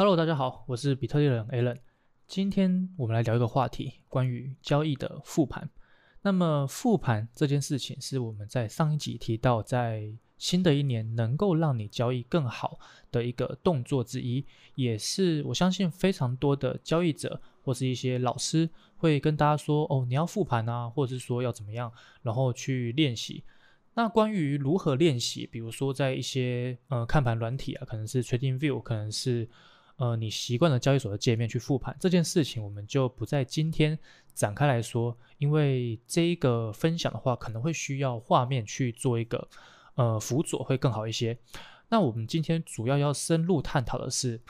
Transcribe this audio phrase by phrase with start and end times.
[0.00, 1.76] Hello，大家好，我是比特币人 Alan。
[2.26, 5.68] 今天我们来聊一个话题，关于交易的复盘。
[6.22, 12.80] 那么复盘这件事情是我们在上一集提到，在新的一年能够让你交易更好
[13.12, 14.42] 的一个动作之一，
[14.74, 21.92] 也是我相信非常多的交易者或是一些老师会跟大家说：哦，你要复盘啊，或者是说要怎么样，
[22.22, 23.44] 然后去练习。
[23.92, 29.46] 那关于如何练习，比如说在一些呃看盘软体啊，可能是 TradingView，可能是。
[30.00, 33.98] 呃，你习惯了交易所的界面去复盘这件事情，我们就不在今天
[34.32, 39.46] 展开来说，因为这一个分享的话，可能会需要画面去做一个
[39.96, 41.36] 呃辅佐，会更好一些。
[41.90, 44.40] 那我们今天主要要深入探讨的是，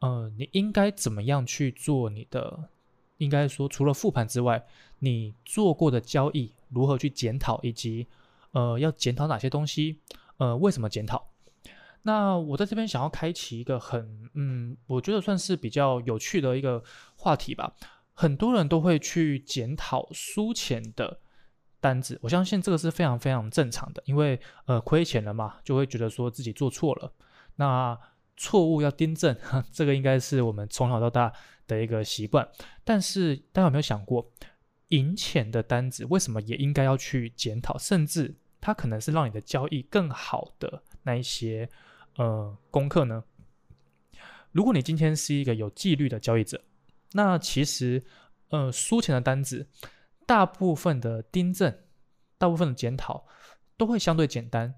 [0.00, 2.68] 呃，你应该怎么样去做你的，
[3.16, 4.62] 应该说除了复盘之外，
[4.98, 8.06] 你做过的交易如何去检讨，以及
[8.50, 10.00] 呃要检讨哪些东西，
[10.36, 11.31] 呃，为什么检讨？
[12.04, 16.82] 那我在这边想要开启一个很，嗯，我觉得算是比较有趣的一个
[17.16, 17.74] 话题吧。
[18.12, 21.20] 很多人都会去检讨输钱的
[21.80, 27.12] 单子，我相信这个是非常非常正常的，因为呃亏钱了嘛，就会觉得说自己做错了。
[27.56, 27.96] 那
[28.36, 29.36] 错误要订正，
[29.72, 31.32] 这个应该是我们从小到大
[31.68, 32.46] 的一个习惯。
[32.82, 34.28] 但是大家有没有想过，
[34.88, 37.78] 赢钱的单子为什么也应该要去检讨？
[37.78, 41.70] 甚至它可能是让你的交易更好的那一些。
[42.16, 43.24] 呃，功课呢？
[44.50, 46.62] 如果你今天是一个有纪律的交易者，
[47.12, 48.02] 那其实
[48.50, 49.66] 呃输钱的单子，
[50.26, 51.74] 大部分的订正、
[52.36, 53.24] 大部分的检讨
[53.78, 54.74] 都会相对简单，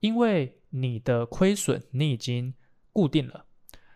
[0.00, 2.54] 因为你的亏损你已经
[2.90, 3.44] 固定了。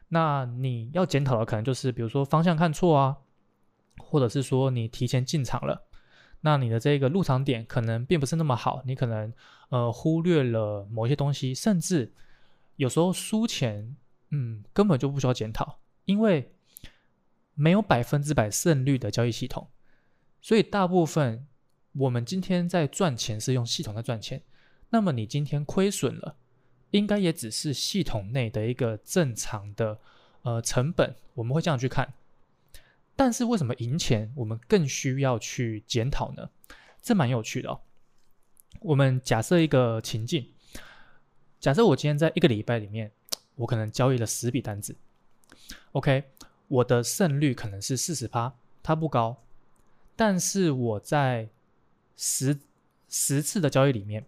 [0.08, 3.16] 那你要检讨的可能就是，比如说方向看错啊，
[3.96, 5.86] 或者是说你提前进场了，
[6.42, 9.32] 那你的这个入场点可能并不是那么好，你可能
[9.70, 12.12] 呃忽略了某些东西，甚至。
[12.76, 13.96] 有时候输钱，
[14.30, 16.52] 嗯，根本就不需要检讨，因为
[17.54, 19.68] 没有百分之百胜率的交易系统，
[20.40, 21.46] 所以大部分
[21.92, 24.42] 我们今天在赚钱是用系统在赚钱。
[24.90, 26.36] 那么你今天亏损了，
[26.90, 30.00] 应该也只是系统内的一个正常的
[30.42, 32.14] 呃成本，我们会这样去看。
[33.14, 36.48] 但是为什么赢钱我们更需要去检讨呢？
[37.02, 37.80] 这蛮有趣的哦。
[38.80, 40.48] 我们假设一个情境。
[41.62, 43.12] 假设我今天在一个礼拜里面，
[43.54, 44.96] 我可能交易了十笔单子
[45.92, 46.24] ，OK，
[46.66, 48.52] 我的胜率可能是四十趴，
[48.82, 49.36] 它不高，
[50.16, 51.48] 但是我在
[52.16, 52.58] 十
[53.08, 54.26] 十次的交易里面，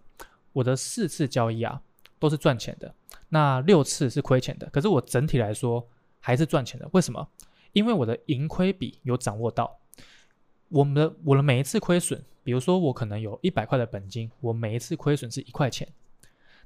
[0.53, 1.83] 我的四次交易啊
[2.21, 2.95] 都是赚钱的，
[3.31, 5.85] 那六次是亏钱的，可是我整体来说
[6.21, 7.29] 还是赚钱的，为什么？
[7.73, 9.77] 因为我的盈亏比有掌握到，
[10.69, 15.89] 我们的我的每一次亏损，比如说我可能有一百块的本金，我每一次亏损是一块钱。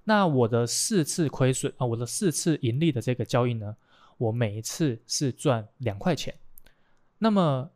[0.08, 3.76] 那我的四次亏损啊，我的四次盈利的这个交易呢，
[4.16, 6.34] 我每一次是赚两块钱。
[7.18, 7.70] 那么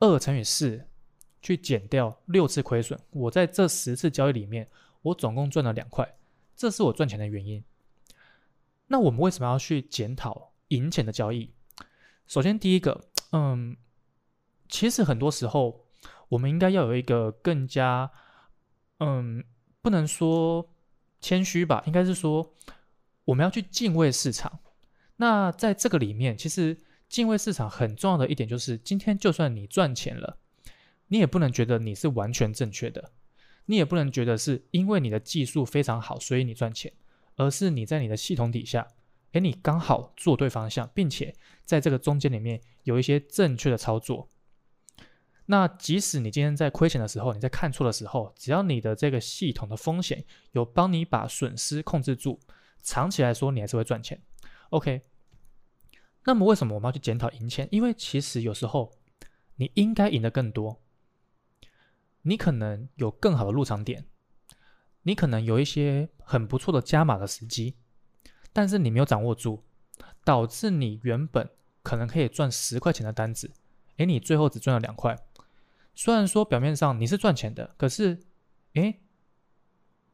[0.00, 0.84] 二乘以四
[1.40, 4.68] 去减掉六次亏损，我在这十次交易里面，
[5.02, 6.16] 我总共赚了两块，
[6.56, 7.62] 这是我赚钱的原因。
[8.88, 11.52] 那我们为什么要去检讨赢钱的交易？
[12.26, 13.76] 首先第一个，嗯，
[14.68, 15.86] 其实很多时候
[16.30, 18.10] 我们应该要有一个更加，
[18.98, 19.44] 嗯，
[19.80, 20.68] 不能说。
[21.20, 22.54] 谦虚吧，应该是说
[23.24, 24.60] 我们要去敬畏市场。
[25.16, 26.76] 那在这个里面，其实
[27.08, 30.38] 敬畏市场很重要的一点就是，今天就算你赚钱了，
[31.08, 33.10] 你也不能觉得你是完全正确的，
[33.66, 36.92] 你也不能觉得是因为你的技术非常好，所以你赚钱，
[37.36, 38.86] 而是你在你的系统底下，
[39.32, 44.28] 诶，你刚好做对方向，并且在这个中间里面有一些正确的操作。
[45.50, 50.22] 那即使你今天在亏钱的时候，你在看错的时候，只要你的这个系统的风险
[50.52, 52.38] 有帮你把损失控制住，
[52.82, 54.20] 长期来说你还是会赚钱。
[54.68, 55.00] OK，
[56.24, 57.66] 那么为什么我们要去检讨赢钱？
[57.70, 58.92] 因为其实有时候
[59.56, 60.82] 你应该赢得更多，
[62.20, 64.04] 你可能有更好的入场点，
[65.04, 67.74] 你可能有一些很不错的加码的时机，
[68.52, 69.64] 但是你没有掌握住，
[70.26, 71.48] 导致你原本
[71.82, 73.50] 可能可以赚十块钱的单子，
[73.96, 75.18] 诶，你最后只赚了两块。
[75.98, 78.20] 虽然说表面上你是赚钱的，可是，
[78.74, 79.00] 诶，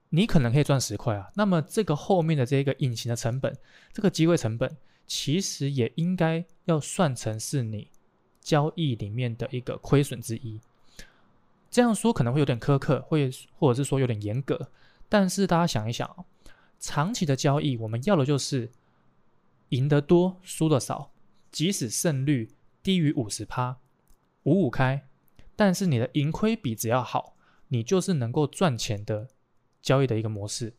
[0.09, 1.31] 你可能可以赚十块啊。
[1.35, 3.55] 那么这个后面的这个隐形的成本，
[3.93, 7.91] 这个机会成本，其实也应该要算成是你
[8.41, 10.59] 交易里面的一个亏损之一。
[11.71, 14.71] 这样说可能会有点苛刻，会或者是说有点严格。
[15.11, 16.25] 但是大家想一想，
[16.81, 18.71] 长期的交易，我们要的就是
[19.69, 21.11] 赢得多，输得少，
[21.53, 23.77] 即使胜率低于五十趴，
[24.45, 25.07] 五五开。
[25.57, 27.37] 但是你的盈亏比只要好，
[27.69, 29.29] 你就是能够赚钱的
[29.81, 30.75] 交易的一个模式。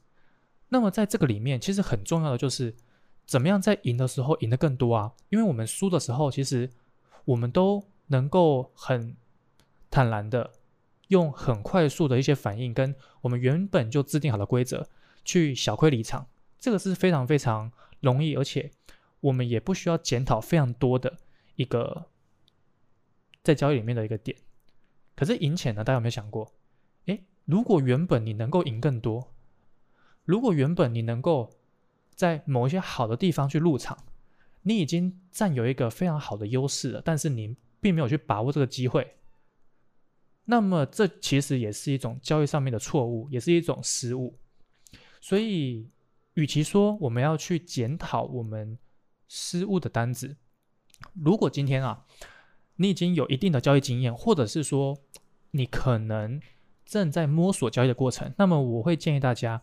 [0.69, 2.75] 那么在这个里面，其实很重要的就是
[3.25, 5.13] 怎么样在赢的时候赢得更多啊？
[5.29, 6.69] 因为我们输的时候，其实
[7.25, 9.15] 我们都能够很
[9.89, 10.51] 坦然的
[11.09, 14.89] 用很快速的一些反应，跟我们原本就制定好的规则
[15.23, 16.27] 去小亏离场，
[16.59, 17.71] 这个是非常非常
[18.01, 18.71] 容易，而且
[19.21, 21.17] 我们也不需要检讨非常多的
[21.55, 22.07] 一个
[23.43, 24.35] 在交易里面的一个点。
[25.15, 25.83] 可是赢钱呢？
[25.83, 26.53] 大家有没有想过？
[27.05, 29.31] 诶，如果原本你能够赢更多，
[30.25, 31.51] 如果原本你能够
[32.15, 33.97] 在某一些好的地方去入场，
[34.63, 39.15] 你已经占有一个非常好的优势了，但是你并没有去把握这个机会，
[40.45, 44.37] 那么这其实也是一种交易上面的错误，也是一种失误。
[45.21, 45.89] 所以，
[46.33, 48.77] 与其说我们要去检讨我们
[49.27, 50.35] 失误的单子，
[51.13, 52.05] 如果今天啊，
[52.75, 54.97] 你已经有一定的交易经验，或者是说
[55.51, 56.41] 你可能
[56.85, 59.61] 正在摸索交易的过程，那么我会建议大家，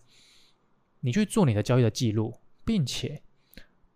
[1.01, 2.39] 你去做你的交易的记录。
[2.65, 3.21] 并且，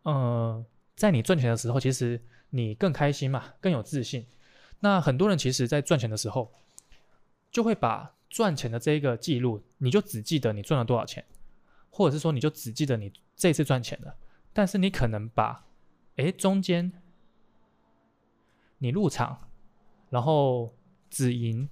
[0.02, 0.66] 呃，
[0.96, 2.20] 在你赚钱的时候，其实
[2.50, 4.26] 你更开心嘛，更有自信。
[4.80, 6.50] 那很多人其实，在赚钱的时候，
[7.52, 11.24] 就会把赚钱的这一个记录，你就只记得你赚了多少钱，
[11.90, 14.16] 或者是说，你就只记得你这次赚钱了。
[14.52, 15.64] 但是你可能把，
[16.16, 16.92] 诶，中间
[18.78, 19.50] 你入场，
[20.10, 20.74] 然后
[21.10, 21.68] 止盈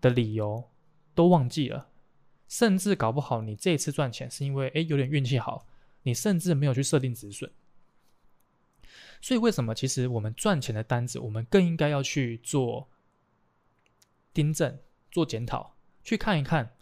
[0.00, 0.68] 的理由
[1.14, 1.88] 都忘记了，
[2.48, 5.66] 甚至搞不好你这一次赚钱是因为诶有点运气好。
[6.04, 7.50] 你甚至没有去设定止损，
[9.20, 12.88] 所以为什么其实我们赚钱的单子，我们更应该要去做
[14.32, 14.78] 订正、
[15.10, 16.74] 做检讨，去看一看，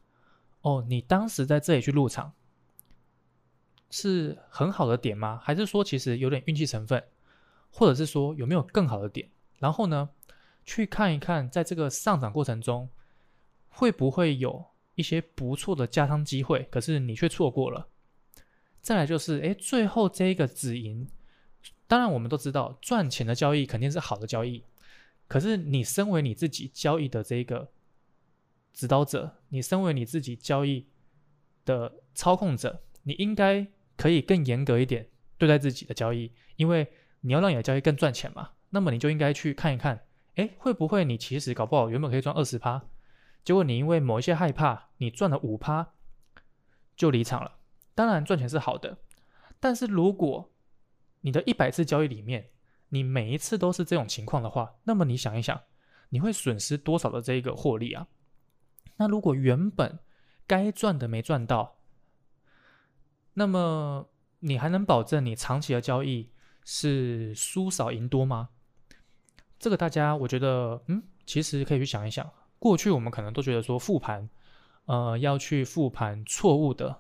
[0.61, 2.34] 哦，你当时在这里去入场
[3.90, 5.40] 是很好的点吗？
[5.43, 7.02] 还是说其实有点运气成分，
[7.70, 9.28] 或者是说有没有更好的点？
[9.58, 10.10] 然后呢，
[10.64, 12.88] 去看一看，在这个上涨过程中
[13.68, 14.64] 会不会有
[14.94, 17.88] 一些不错的加仓机会，可是你却错过了。
[18.80, 21.08] 再来就是，哎，最后这一个止盈，
[21.86, 24.62] 当然我们都知道，赚钱的交易肯定是好的交易。
[25.26, 27.70] 可是你身为你自己交易的这个
[28.72, 30.86] 指导者，你身为你自己交易
[31.64, 33.66] 的操控者，你应该
[33.96, 36.86] 可以更严格一点对待自己的交易，因为
[37.20, 38.50] 你要让你的交易更赚钱嘛。
[38.70, 42.82] 那么你就应该去看一看，哎，会不会你其实搞不好原本可以赚二十趴，
[43.44, 45.94] 结果你因为某一些害怕，你赚了五趴
[46.96, 47.52] 就离场了。
[47.94, 48.98] 当然赚钱是好的，
[49.60, 50.52] 但是如果
[51.20, 52.50] 你的一百次交易里面，
[52.90, 55.60] 你每一次都是这种情况的话，那么你想一想，
[56.10, 58.06] 你会损失多少的这个获利啊？
[58.96, 59.98] 那如果原本
[60.46, 61.78] 该赚的没赚到，
[63.34, 64.08] 那么
[64.40, 66.30] 你还能保证你长期的交易
[66.66, 68.50] 是输少赢多吗？
[69.58, 72.30] 这个大家我觉得，嗯，其实可以去想一想。
[72.58, 74.28] 过去我们可能都觉得说复盘，
[74.84, 76.98] 呃，要去复盘错误的。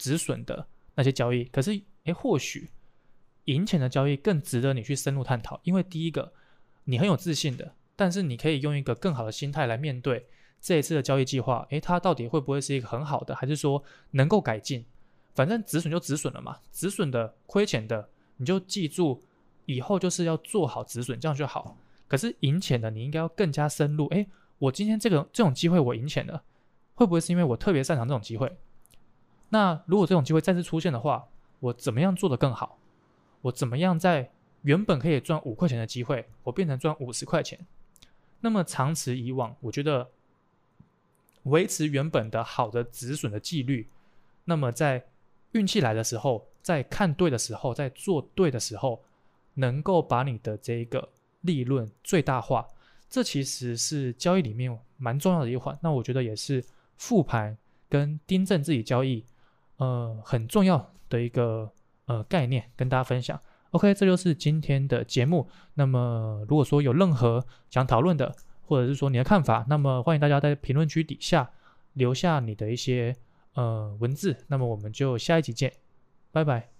[0.00, 1.72] 止损的那些交易，可是
[2.04, 2.70] 诶，或许
[3.46, 5.60] 赢钱的交易更值得你去深入探讨。
[5.64, 6.32] 因为第一个，
[6.84, 10.28] 你很有自信的，但是你可以用一个更好的心态来面对
[10.60, 11.66] 这一次的交易计划。
[11.70, 13.82] 诶，它到底会不会是一个很好的，还是说
[14.12, 14.84] 能够改进？
[15.34, 18.08] 反正止损就止损了嘛，止损的亏钱的，
[18.38, 19.22] 你就记住
[19.66, 21.76] 以后就是要做好止损，这样就好。
[22.08, 24.06] 可是赢钱的，你应该要更加深入。
[24.06, 24.26] 诶，
[24.58, 26.42] 我今天这个这种机会我赢钱了，
[26.94, 28.56] 会不会是因为我特别擅长这种机会？
[29.50, 31.28] 那如果这种机会再次出现的话，
[31.60, 32.78] 我怎么样做得更好？
[33.42, 34.30] 我怎么样在
[34.62, 37.58] 原本可以赚五块钱的机会，我变成赚五十块钱？
[38.40, 40.08] 那么长此以往，我觉得
[41.44, 43.88] 维持原本的好的止损的纪律，
[44.44, 45.06] 那么在
[45.52, 49.02] 运气来的时候，在看对的时候，在做对的时候，
[49.54, 51.08] 能够把你的这一个
[51.40, 52.68] 利润最大化，
[53.08, 55.78] 这其实是交易里面蛮重要的一环。
[55.82, 56.62] 那我觉得也是
[56.98, 57.56] 复盘
[57.88, 59.24] 跟订正自己交易。
[59.78, 61.72] 呃，很重要的一个
[62.04, 63.40] 呃概念跟大家分享。
[63.70, 65.48] OK，这就是今天的节目。
[65.72, 71.48] 那么，如果说有任何想讨论的，或者是说你的看法，那么欢迎大家在评论区底下
[71.94, 73.14] 留下你的一些
[73.54, 74.36] 呃文字。
[74.48, 75.72] 那么我们就下一集见，
[76.38, 76.77] 拜拜。